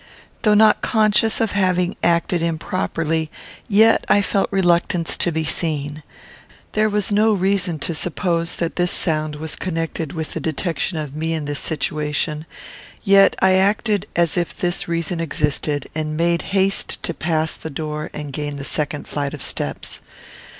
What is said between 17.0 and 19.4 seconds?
to pass the door and gain the second flight